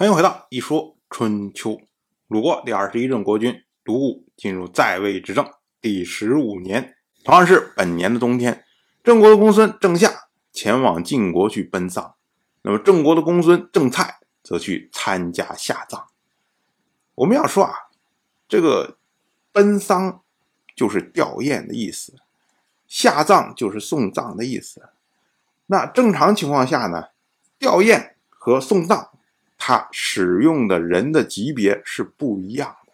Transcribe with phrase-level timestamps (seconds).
[0.00, 1.70] 欢迎回到《一说春秋》。
[2.28, 5.44] 鲁国第二十一任国君鲁武进入在位执政
[5.80, 8.64] 第十五年，同样是本年的冬天，
[9.02, 12.14] 郑国的公孙郑夏前往晋国去奔丧，
[12.62, 16.06] 那么郑国的公孙郑蔡则去参加下葬。
[17.16, 17.74] 我们要说啊，
[18.48, 18.98] 这个
[19.50, 20.22] 奔丧
[20.76, 22.14] 就是吊唁的意思，
[22.86, 24.90] 下葬就是送葬的意思。
[25.66, 27.08] 那正常情况下呢，
[27.58, 29.10] 吊唁和送葬，
[29.60, 32.92] 它使用的人的级别是不一样的，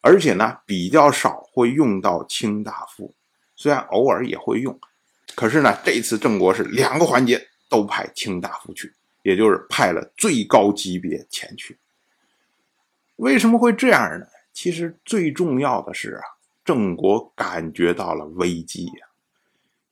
[0.00, 3.14] 而且呢比较少会用到卿大夫，
[3.54, 4.80] 虽然偶尔也会用，
[5.36, 11.78] 可是呢这次郑国是两个环节都派卿大夫去，也就是派了最高级别前去。
[13.16, 14.26] 为什么会这样呢？
[14.52, 16.22] 其实最重要的是啊，
[16.64, 19.06] 郑国感觉到了危机呀，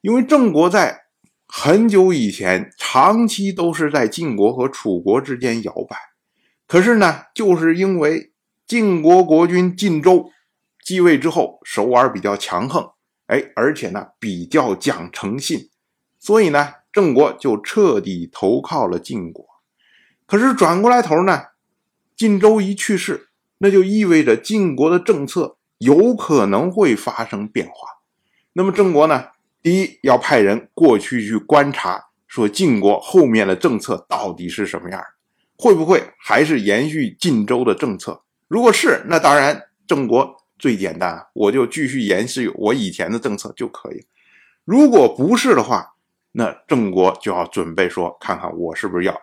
[0.01, 1.05] 因为郑国在。
[1.53, 5.97] 很久以前，长期都是在晋国和楚国之间摇摆。
[6.69, 8.33] 可是呢，就是因为
[8.69, 10.31] 晋国国君晋州
[10.85, 12.93] 继位之后，手腕比较强横，
[13.27, 15.69] 哎，而且呢比较讲诚信，
[16.21, 19.45] 所以呢，郑国就彻底投靠了晋国。
[20.27, 21.47] 可是转过来头呢，
[22.17, 27.75] 晋州一去世，那就意味着晋国的政策有可能会发生变化。
[28.53, 29.31] 那么郑国呢？
[29.63, 35.05] 第一，要派人过去去观察，说晋国后面的政策到底是什么样
[35.57, 38.23] 会不会还是延续晋州的政策？
[38.49, 44.07] 如果是，那当然郑国最简单，我就继续延续我以前的政策就可以。
[44.65, 45.95] 如果不是的话，
[46.33, 49.21] 那郑国就要准备说，看看我是不是要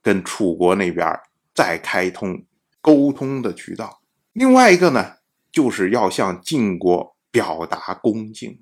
[0.00, 1.06] 跟楚国那边
[1.52, 2.42] 再开通
[2.80, 4.00] 沟通的渠道。
[4.32, 5.16] 另外一个呢，
[5.52, 8.58] 就是要向晋国表达恭敬。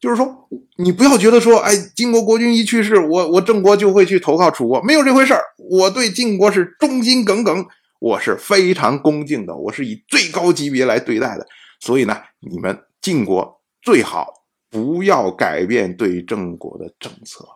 [0.00, 5.42] 就是说，你不要觉得说，哎，晋国国君一去世，我我郑国就会去投靠楚国，没有这回事儿。
[5.58, 7.66] 我对晋国是忠心耿耿，
[7.98, 11.46] 我是非常恭敬的，我是以最高级别来对待的。
[11.80, 17.46] 所以呢，你们晋国最好不要改变对郑国的政策。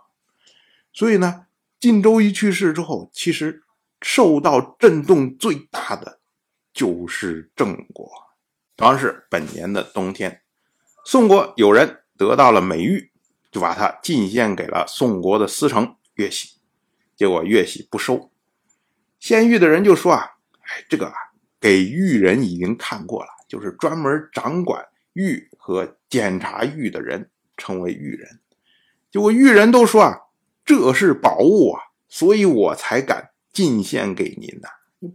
[0.93, 1.47] 所以呢，
[1.81, 3.63] 晋州一去世之后，其实
[4.03, 6.19] 受到震动最大的
[6.75, 8.07] 就是郑国。
[8.77, 10.43] 同样是本年的冬天，
[11.07, 12.01] 宋国有人。
[12.17, 13.11] 得到了美玉，
[13.51, 16.57] 就把它进献给了宋国的司城乐喜，
[17.17, 18.31] 结果乐喜不收。
[19.19, 21.15] 献玉的人就说啊，哎，这个啊，
[21.61, 28.41] 给玉人已经看过了，就是专门掌管玉和检查玉的人称为玉人。
[29.11, 30.19] 结果玉人都说啊，
[30.65, 34.69] 这是宝物啊，所以我才敢进献给您的，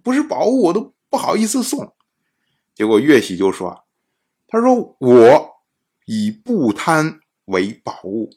[0.04, 1.94] 不是宝物我都不好意思送。
[2.76, 3.86] 结果乐喜就说，
[4.48, 5.49] 他说我。
[6.82, 8.30] 贪为宝物，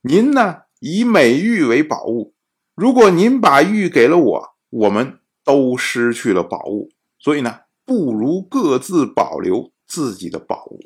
[0.00, 2.34] 您呢以美玉为宝物。
[2.74, 6.88] 如果您把玉给了我，我们都失去了宝物。
[7.18, 10.80] 所以呢，不如各自保留自己的宝物。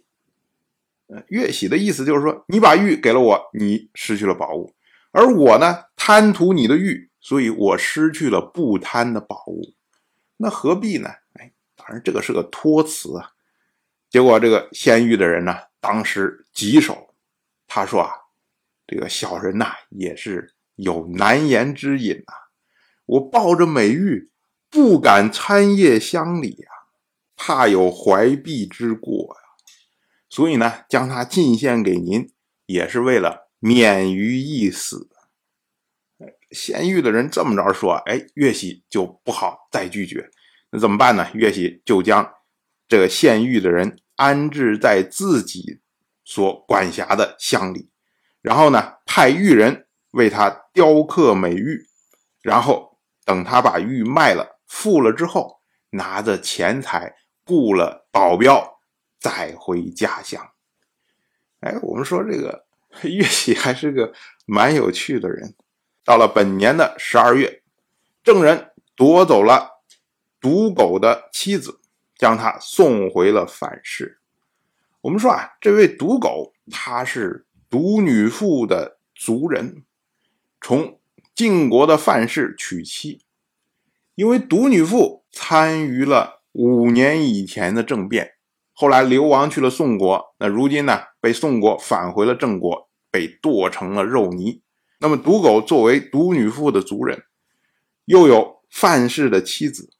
[1.06, 4.75] 呃，乐喜的意思就是说，你把玉给了我，你失去了宝物；
[5.12, 9.72] 而我呢，贪图你的玉，所以我失去了不贪的宝物。
[10.38, 11.08] 那何必呢？
[11.34, 13.31] 哎，当然这个是个托词啊。
[14.10, 15.54] 结果这个献玉的人呢？
[15.80, 17.14] 当时棘手，
[17.66, 18.10] 他说啊，
[18.86, 22.32] 这个小人呐也是有难言之隐呐。
[23.06, 24.30] 我抱着美玉，
[24.68, 26.72] 不敢参谒乡里啊，
[27.36, 29.40] 怕有怀璧之过呀。
[30.28, 32.32] 所以呢，将他进献给您，
[32.66, 35.08] 也是为了免于一死。
[36.50, 40.28] 献玉的人这么着说，哎，岳喜就不好再拒绝。
[40.70, 41.30] 那怎么办呢？
[41.34, 42.34] 岳喜就将
[42.88, 43.98] 这个献玉的人。
[44.18, 45.80] 安置在自己
[46.24, 47.88] 所管辖的乡里，
[48.42, 51.86] 然后呢，派玉人为他雕刻美玉，
[52.42, 57.14] 然后等他把玉卖了、付了之后，拿着钱财
[57.44, 58.80] 雇了保镖，
[59.20, 60.50] 再回家乡。
[61.60, 62.66] 哎，我们说这个
[63.08, 64.12] 岳喜还是个
[64.46, 65.54] 蛮有趣的人。
[66.04, 67.62] 到了本年的十二月，
[68.24, 69.84] 郑人夺走了
[70.40, 71.77] 赌狗的妻子。
[72.19, 74.19] 将他送回了范氏。
[75.00, 79.85] 我们说啊，这位毒狗他是独女妇的族人，
[80.61, 81.00] 从
[81.35, 83.23] 晋国的范氏娶妻。
[84.17, 88.32] 因为独女妇参与了五年以前的政变，
[88.73, 90.35] 后来流亡去了宋国。
[90.41, 94.61] 那如今呢，被宋国返回了郑国，被剁成了肉泥。
[94.99, 97.23] 那么毒狗作为独女妇的族人，
[98.06, 99.93] 又有范氏的妻子。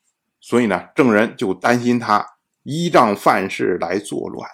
[0.49, 2.27] 所以呢，郑人就担心他
[2.63, 4.49] 依仗范氏来作乱，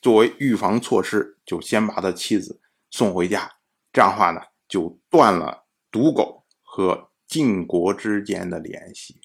[0.00, 3.50] 作为预防措施，就先把他妻子送回家。
[3.92, 9.20] 这样话呢，就断了毒狗和晋国之间的联系。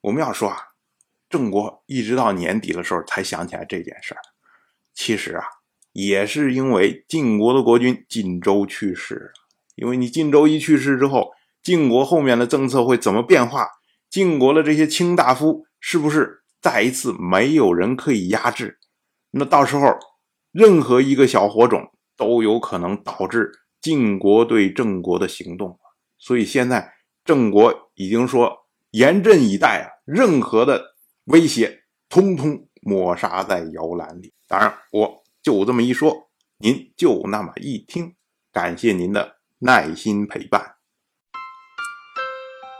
[0.00, 0.56] 我们要说啊，
[1.28, 4.22] 郑国一直到年底的时候才想起来这件事儿，
[4.94, 5.44] 其实啊，
[5.92, 9.32] 也是因为晋国的国君晋州去世。
[9.74, 11.32] 因为你晋州一去世之后，
[11.62, 13.68] 晋国后面的政策会怎么变化？
[14.10, 18.78] 晋国的这些卿大夫是不是再一次没有人可以压制？
[19.30, 19.96] 那到时候
[20.50, 25.78] 任何一个小火种都有可能导致晋国对郑国的行动。
[26.18, 26.92] 所以现在
[27.24, 30.96] 郑国已经说严阵以待啊，任何的
[31.26, 34.34] 威胁通通抹杀在摇篮里。
[34.48, 36.28] 当然，我就这么一说，
[36.58, 38.16] 您就那么一听，
[38.52, 39.36] 感谢您的。
[39.62, 40.79] 耐心陪伴。